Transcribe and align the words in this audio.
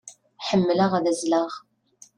Ḥemmleɣ 0.47 0.91
ad 0.97 1.05
azzleɣ. 1.11 1.51